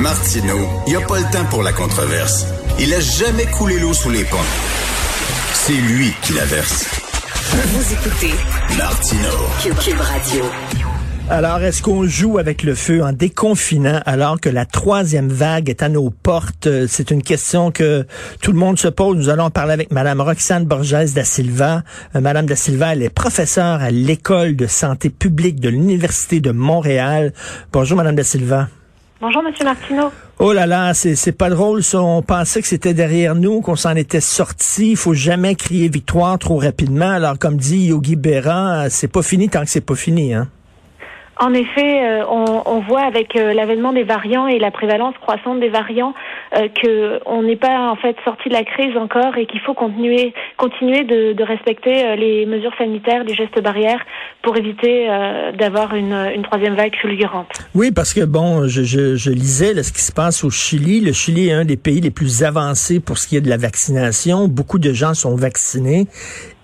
[0.00, 2.46] Martineau, il n'y a pas le temps pour la controverse.
[2.78, 4.38] Il a jamais coulé l'eau sous les ponts.
[5.52, 6.86] C'est lui qui la verse.
[7.52, 8.32] Vous écoutez
[8.78, 9.74] Martineau.
[9.84, 10.44] Cube Radio.
[11.28, 15.82] Alors, est-ce qu'on joue avec le feu en déconfinant alors que la troisième vague est
[15.82, 16.66] à nos portes?
[16.66, 18.06] Euh, C'est une question que
[18.40, 19.16] tout le monde se pose.
[19.18, 21.82] Nous allons parler avec Madame Roxane Borges da Silva.
[22.16, 26.52] Euh, Madame da Silva, elle est professeure à l'École de santé publique de l'Université de
[26.52, 27.34] Montréal.
[27.70, 28.68] Bonjour, Madame da Silva.
[29.22, 30.10] Bonjour, Monsieur Martineau.
[30.38, 32.00] Oh là là, c'est pas drôle ça.
[32.00, 34.92] On pensait que c'était derrière nous, qu'on s'en était sorti.
[34.92, 37.10] Il faut jamais crier victoire trop rapidement.
[37.10, 40.48] Alors, comme dit Yogi Berra, c'est pas fini tant que c'est pas fini, hein.
[41.38, 45.60] En effet, euh, on, on voit avec euh, l'avènement des variants et la prévalence croissante
[45.60, 46.14] des variants
[46.56, 50.34] euh, que n'est pas en fait sorti de la crise encore et qu'il faut continuer
[50.56, 54.00] continuer de, respecter euh, les mesures sanitaires, les gestes barrières
[54.42, 57.48] pour éviter euh, d'avoir une, une troisième vague fulgurante.
[57.74, 61.00] Oui, parce que bon, je, lisais ce qui se passe au Chili.
[61.00, 63.56] Le Chili est un des pays les plus avancés pour ce qui est de la
[63.56, 64.48] vaccination.
[64.48, 66.06] Beaucoup de gens sont vaccinés.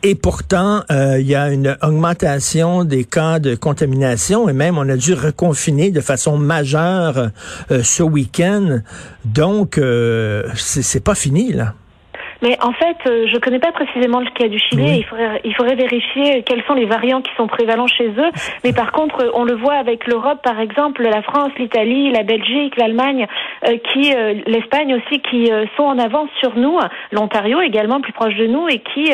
[0.03, 4.89] Et pourtant, euh, il y a une augmentation des cas de contamination et même on
[4.89, 7.31] a dû reconfiner de façon majeure
[7.71, 8.81] euh, ce week-end.
[9.25, 11.75] Donc, euh, c'est c'est pas fini là.
[12.43, 14.83] Mais en fait, euh, je connais pas précisément le cas du Chili.
[14.83, 14.97] Oui.
[14.99, 18.31] Il faudrait, il faudrait vérifier quels sont les variants qui sont prévalents chez eux.
[18.65, 22.77] Mais par contre, on le voit avec l'Europe, par exemple, la France, l'Italie, la Belgique,
[22.77, 23.27] l'Allemagne,
[23.67, 26.79] euh, qui, euh, l'Espagne aussi, qui euh, sont en avance sur nous.
[27.13, 29.07] L'Ontario également plus proche de nous et qui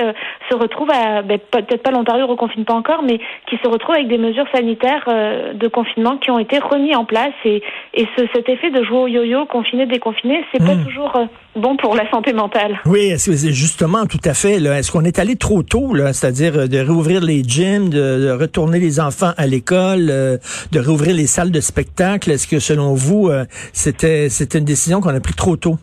[0.50, 4.08] se retrouvent à, ben, peut-être pas l'Ontario reconfine pas encore, mais qui se retrouvent avec
[4.08, 5.04] des mesures sanitaires
[5.54, 7.32] de confinement qui ont été remis en place.
[7.44, 7.62] Et,
[7.94, 11.26] et ce, cet effet de jouer au yo-yo, confiné, déconfiné, c'est pas toujours euh,
[11.56, 12.80] bon pour la santé mentale.
[12.86, 14.54] Oui, justement tout à fait.
[14.54, 18.30] Est-ce qu'on est allé trop tôt, là, c'est-à-dire euh, de réouvrir les gyms, de, de
[18.30, 20.38] retourner les enfants à l'école, euh,
[20.72, 22.30] de réouvrir les salles de spectacle?
[22.30, 25.78] Est-ce que selon vous, euh, c'était c'était une décision qu'on a pris trop tôt?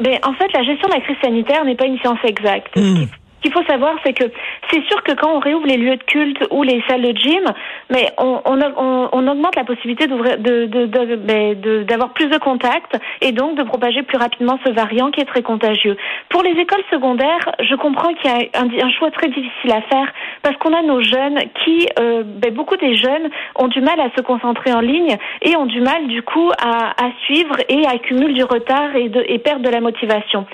[0.00, 2.76] Mais en fait, la gestion de la crise sanitaire n'est pas une science exacte.
[2.76, 3.04] Hmm.
[3.04, 4.24] Ce qu'il faut savoir, c'est que
[4.70, 7.44] c'est sûr que quand on réouvre les lieux de culte ou les salles de gym,
[7.90, 11.54] mais on, on, on, augmente la possibilité d'ouvrir, de, de, ben,
[11.84, 15.42] d'avoir plus de contacts et donc de propager plus rapidement ce variant qui est très
[15.42, 15.96] contagieux.
[16.28, 19.82] Pour les écoles secondaires, je comprends qu'il y a un, un choix très difficile à
[19.82, 24.00] faire parce qu'on a nos jeunes qui, euh, ben, beaucoup des jeunes ont du mal
[24.00, 27.86] à se concentrer en ligne et ont du mal du coup à, à suivre et
[27.86, 30.46] accumulent du retard et, et perdent de la motivation.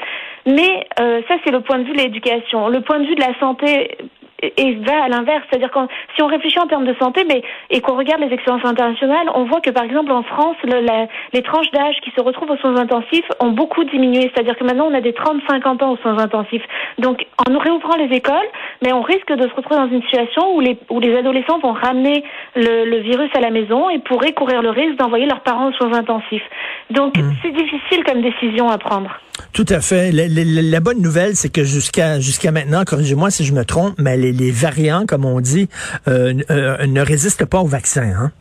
[0.47, 2.69] Mais euh, ça, c'est le point de vue de l'éducation.
[2.69, 3.97] Le point de vue de la santé
[4.43, 7.81] et va à l'inverse, c'est-à-dire quand si on réfléchit en termes de santé, mais et
[7.81, 11.43] qu'on regarde les expériences internationales, on voit que par exemple en France, le, la, les
[11.43, 14.95] tranches d'âge qui se retrouvent aux soins intensifs ont beaucoup diminué, c'est-à-dire que maintenant on
[14.95, 16.63] a des 30-50 ans aux soins intensifs.
[16.99, 18.35] Donc en réouvrant les écoles,
[18.83, 21.73] mais on risque de se retrouver dans une situation où les où les adolescents vont
[21.73, 22.25] ramener
[22.57, 25.73] le, le virus à la maison et pourraient courir le risque d'envoyer leurs parents aux
[25.75, 26.43] soins intensifs.
[26.91, 29.11] Donc c'est difficile comme décision à prendre.
[29.55, 30.13] Tout à fait.
[30.13, 33.95] La, la- la bonne nouvelle, c'est que jusqu'à jusqu'à maintenant, corrigez-moi si je me trompe,
[33.99, 35.69] mais les, les variants, comme on dit,
[36.09, 38.13] euh, euh, ne résistent pas au vaccin.
[38.17, 38.33] Hein?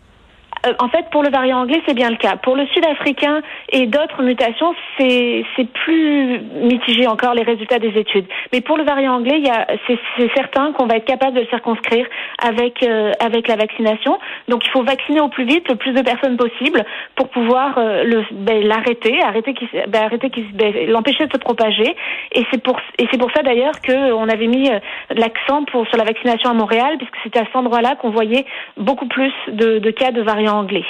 [0.66, 2.36] Euh, en fait, pour le variant anglais, c'est bien le cas.
[2.38, 5.44] Pour le sud-africain et d'autres mutations, c'est
[5.86, 8.26] plus mitigé encore les résultats des études.
[8.54, 9.42] Mais pour le variant anglais,
[9.88, 12.06] c'est certain qu'on va être capable de le circonscrire
[12.44, 14.20] avec euh, avec la vaccination.
[14.48, 16.84] Donc, il faut vacciner au plus vite le plus de personnes possible
[17.16, 21.96] pour pouvoir euh, ben, l'arrêter, arrêter qui ben, ben, l'empêcher de se propager.
[22.34, 24.80] Et c'est pour et pour ça d'ailleurs que on avait mis euh,
[25.12, 28.46] l'accent sur la vaccination à Montréal, puisque c'était à cet endroit-là qu'on voyait
[28.78, 30.84] beaucoup plus de, de cas de variants anglais.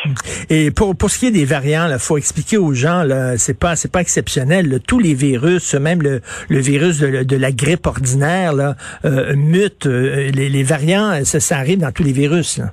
[0.49, 3.03] Et pour, pour ce qui est des variants, il faut expliquer aux gens,
[3.37, 4.69] c'est pas c'est pas exceptionnel.
[4.69, 4.77] là.
[4.79, 8.75] tous les virus, même le, le virus de, de la grippe ordinaire, là,
[9.05, 9.85] euh, mutent.
[9.87, 12.57] euh, les, les variants, ça, ça arrive dans tous les virus.
[12.57, 12.65] Là.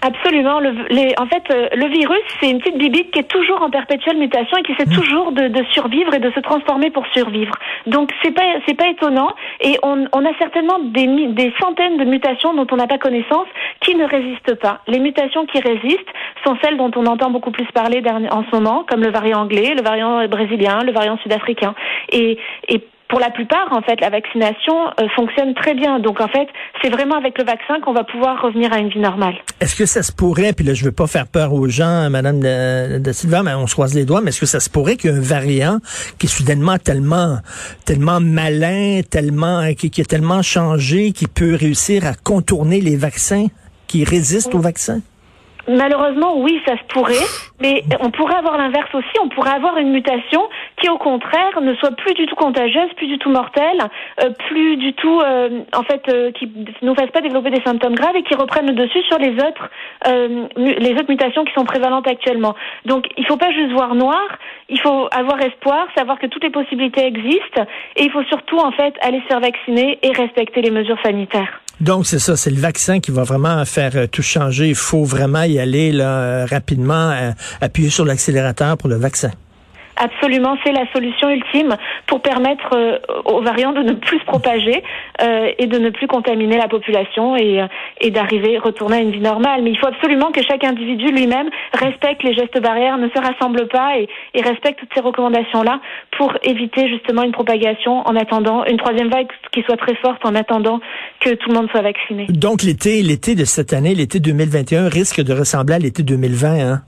[0.00, 0.60] Absolument.
[0.60, 3.68] Le, les, en fait, euh, le virus, c'est une petite bibite qui est toujours en
[3.68, 7.52] perpétuelle mutation et qui essaie toujours de, de survivre et de se transformer pour survivre.
[7.88, 9.30] Donc, c'est pas, c'est pas étonnant.
[9.60, 13.48] Et on, on a certainement des, des centaines de mutations dont on n'a pas connaissance
[13.80, 14.82] qui ne résistent pas.
[14.86, 16.12] Les mutations qui résistent
[16.48, 19.74] sont celles dont on entend beaucoup plus parler en ce moment, comme le variant anglais,
[19.76, 21.74] le variant brésilien, le variant sud-africain.
[22.12, 22.38] Et,
[23.08, 25.98] pour la plupart, en fait, la vaccination euh, fonctionne très bien.
[25.98, 26.46] Donc, en fait,
[26.82, 29.32] c'est vraiment avec le vaccin qu'on va pouvoir revenir à une vie normale.
[29.60, 32.38] Est-ce que ça se pourrait, puis là, je veux pas faire peur aux gens, Madame
[32.40, 35.10] de, Silva, mais on se croise les doigts, mais est-ce que ça se pourrait qu'il
[35.10, 35.78] y ait un variant
[36.18, 37.38] qui est soudainement tellement,
[37.86, 43.46] tellement malin, tellement, qui, qui a tellement changé, qui peut réussir à contourner les vaccins,
[43.86, 45.00] qui résiste aux vaccins?
[45.68, 47.14] Malheureusement, oui, ça se pourrait,
[47.60, 49.18] mais on pourrait avoir l'inverse aussi.
[49.22, 50.48] On pourrait avoir une mutation
[50.80, 53.78] qui, au contraire, ne soit plus du tout contagieuse, plus du tout mortelle,
[54.22, 56.50] euh, plus du tout, euh, en fait, euh, qui
[56.80, 59.70] nous fasse pas développer des symptômes graves et qui reprenne le dessus sur les autres,
[60.56, 62.54] les autres mutations qui sont prévalentes actuellement.
[62.86, 64.26] Donc, il faut pas juste voir noir.
[64.70, 67.64] Il faut avoir espoir, savoir que toutes les possibilités existent,
[67.96, 71.60] et il faut surtout, en fait, aller se faire vacciner et respecter les mesures sanitaires.
[71.80, 74.68] Donc, c'est ça, c'est le vaccin qui va vraiment faire euh, tout changer.
[74.68, 77.30] Il faut vraiment y aller là, euh, rapidement, euh,
[77.60, 79.30] appuyer sur l'accélérateur pour le vaccin.
[79.98, 84.82] Absolument, c'est la solution ultime pour permettre euh, aux variants de ne plus se propager
[85.22, 87.66] euh, et de ne plus contaminer la population et, euh,
[88.00, 89.62] et d'arriver, retourner à une vie normale.
[89.62, 93.66] Mais il faut absolument que chaque individu lui-même respecte les gestes barrières, ne se rassemble
[93.68, 95.80] pas et, et respecte toutes ces recommandations-là
[96.16, 100.34] pour éviter justement une propagation en attendant une troisième vague qui soit très forte en
[100.36, 100.80] attendant
[101.20, 102.26] que tout le monde soit vacciné.
[102.28, 106.82] Donc l'été, l'été de cette année, l'été 2021 risque de ressembler à l'été 2020, hein?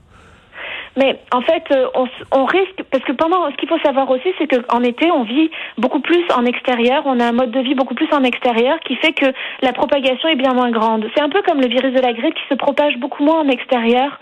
[1.01, 4.29] Mais en fait, euh, on, on, risque parce que pendant ce qu'il faut savoir aussi,
[4.37, 5.49] c'est qu'en été, on vit
[5.79, 7.01] beaucoup plus en extérieur.
[7.05, 9.25] On a un mode de vie beaucoup plus en extérieur qui fait que
[9.63, 11.09] la propagation est bien moins grande.
[11.15, 13.47] C'est un peu comme le virus de la grippe qui se propage beaucoup moins en
[13.47, 14.19] extérieur,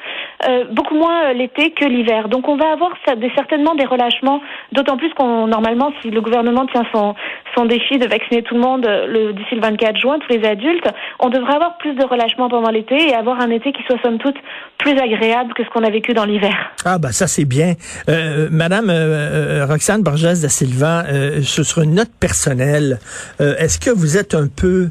[0.48, 2.30] euh, beaucoup moins euh, l'été que l'hiver.
[2.30, 4.42] Donc on va avoir des, certainement des relâchements,
[4.72, 7.16] d'autant plus qu'on normalement, si le gouvernement tient son
[7.58, 10.48] son défi de vacciner tout le monde euh, le d'ici le 24 juin, tous les
[10.48, 10.88] adultes,
[11.20, 14.18] on devrait avoir plus de relâchement pendant l'été et avoir un été qui soit somme
[14.18, 14.38] toute
[14.78, 16.56] plus agréable que ce qu'on a vécu dans l'hiver.
[16.86, 17.74] Ah bah ça c'est bien.
[18.08, 23.00] Euh, Madame euh, Roxane Borges da Silva, euh, sur une note personnelle,
[23.40, 24.90] est-ce que vous êtes un peu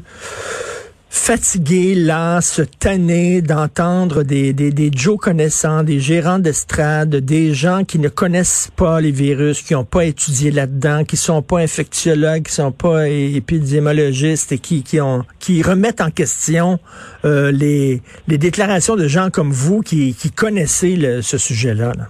[1.09, 7.83] fatigué, là, se tanner d'entendre des, des, des Joe connaissants, des gérants d'estrade, des gens
[7.83, 12.43] qui ne connaissent pas les virus, qui n'ont pas étudié là-dedans, qui sont pas infectiologues,
[12.43, 16.79] qui sont pas épidémiologistes et qui, qui, ont, qui remettent en question
[17.25, 21.93] euh, les, les déclarations de gens comme vous qui, qui connaissez ce sujet-là.
[21.97, 22.07] Là.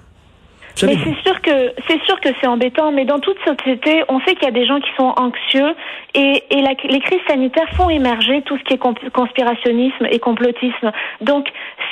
[0.83, 4.35] Mais c'est sûr que c'est sûr que c'est embêtant, mais dans toute société, on sait
[4.35, 5.75] qu'il y a des gens qui sont anxieux
[6.13, 10.91] et, et la, les crises sanitaires font émerger tout ce qui est conspirationnisme et complotisme.
[11.21, 11.47] Donc,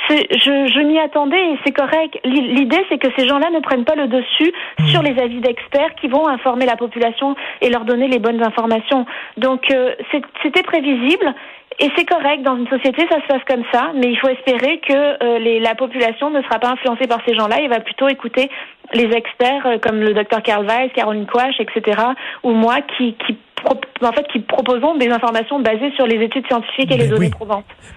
[0.08, 2.18] je, je m'y attendais et c'est correct.
[2.24, 4.52] L'idée, c'est que ces gens-là ne prennent pas le dessus
[4.86, 9.06] sur les avis d'experts qui vont informer la population et leur donner les bonnes informations.
[9.36, 9.94] Donc, euh,
[10.42, 11.34] c'était prévisible.
[11.80, 14.80] Et c'est correct, dans une société, ça se passe comme ça, mais il faut espérer
[14.80, 14.92] que
[15.22, 18.50] euh, les, la population ne sera pas influencée par ces gens-là et va plutôt écouter
[18.94, 22.02] les experts euh, comme le docteur Carl Weiss, Caroline Quash, etc.,
[22.42, 26.90] ou moi qui, qui en fait, qui proposons des informations basées sur les études scientifiques
[26.92, 27.48] et les données oui.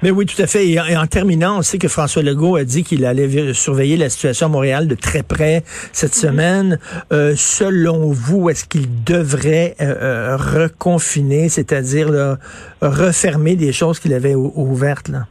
[0.02, 0.68] Mais oui, tout à fait.
[0.68, 3.98] Et en, et en, terminant, on sait que François Legault a dit qu'il allait surveiller
[3.98, 5.64] la situation à Montréal de très près
[5.94, 6.22] cette -hmm.
[6.22, 6.80] semaine.
[7.12, 12.38] Euh, selon vous, est-ce qu'il devrait euh, euh, reconfiner, c'est-à-dire
[12.82, 15.26] refermer des choses qu'il avait ouvertes là?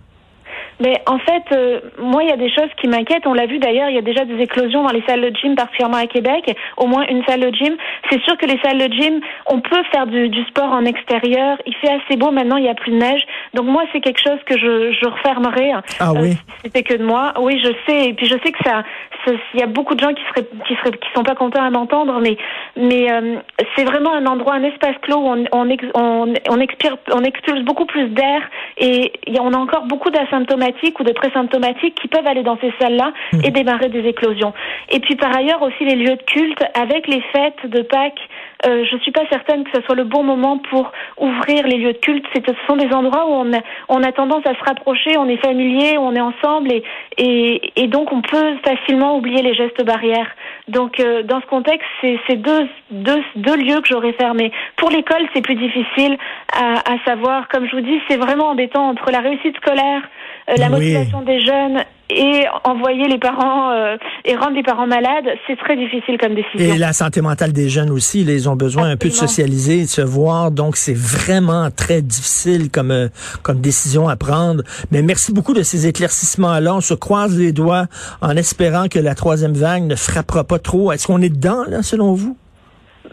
[0.81, 3.27] Mais en fait, euh, moi, il y a des choses qui m'inquiètent.
[3.27, 5.55] On l'a vu d'ailleurs, il y a déjà des éclosions dans les salles de gym,
[5.55, 6.57] particulièrement à Québec.
[6.77, 7.77] Au moins une salle de gym.
[8.11, 11.59] C'est sûr que les salles de gym, on peut faire du, du, sport en extérieur.
[11.67, 13.23] Il fait assez beau maintenant, il n'y a plus de neige.
[13.55, 15.73] Donc moi, c'est quelque chose que je, je refermerai.
[16.01, 16.31] Ah oui?
[16.31, 17.35] Euh, C'était que de moi.
[17.41, 18.09] Oui, je sais.
[18.09, 18.83] Et puis je sais que ça,
[19.27, 21.71] il y a beaucoup de gens qui seraient, qui seraient, qui sont pas contents à
[21.71, 22.37] m'entendre, mais,
[22.77, 23.37] mais euh,
[23.77, 27.63] c'est vraiment un endroit, un espace clos où on, on, on, on, expire, on expulse
[27.63, 28.43] beaucoup plus d'air
[28.79, 32.59] et y a, on a encore beaucoup d'asymptomatiques ou de présymptomatiques qui peuvent aller dans
[32.61, 33.41] ces salles-là mmh.
[33.45, 34.53] et démarrer des éclosions.
[34.91, 38.21] Et puis par ailleurs aussi les lieux de culte avec les fêtes de Pâques.
[38.67, 41.93] Euh, je suis pas certaine que ce soit le bon moment pour ouvrir les lieux
[41.95, 42.27] de culte.
[42.35, 45.39] Ce sont des endroits où on a, on a tendance à se rapprocher, on est
[45.39, 46.83] familier, on est ensemble et,
[47.17, 50.31] et, et donc on peut facilement oublier les gestes barrières.
[50.69, 54.53] Donc euh, dans ce contexte, c'est deux, deux, deux lieux que j'aurais fermés.
[54.77, 56.19] Pour l'école, c'est plus difficile
[56.53, 57.49] à, à savoir.
[57.49, 60.03] Comme je vous dis, c'est vraiment embêtant entre la réussite scolaire,
[60.51, 65.27] euh, la motivation des jeunes et envoyer les parents euh, et rendre les parents malades,
[65.47, 66.75] c'est très difficile comme décision.
[66.75, 68.95] Et la santé mentale des jeunes aussi, là, ils ont besoin Absolument.
[68.95, 73.09] un peu de socialiser, de se voir, donc c'est vraiment très difficile comme euh,
[73.43, 74.63] comme décision à prendre.
[74.91, 76.75] Mais merci beaucoup de ces éclaircissements-là.
[76.75, 77.87] On se croise les doigts
[78.21, 80.93] en espérant que la troisième vague ne frappera pas trop.
[80.93, 82.37] Est-ce qu'on est dedans, là, selon vous?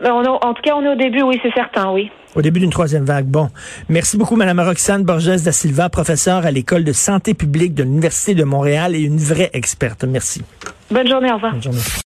[0.05, 2.11] En, en tout cas, on est au début, oui, c'est certain, oui.
[2.35, 3.25] Au début d'une troisième vague.
[3.25, 3.49] Bon.
[3.89, 8.35] Merci beaucoup, Mme Roxane Borges da Silva, professeure à l'École de santé publique de l'Université
[8.35, 10.03] de Montréal et une vraie experte.
[10.03, 10.43] Merci.
[10.91, 11.53] Bonne journée, au revoir.
[11.53, 11.79] Bonne journée.